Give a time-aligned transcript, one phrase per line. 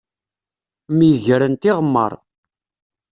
[0.97, 2.11] Myegren tiɣemmaṛ.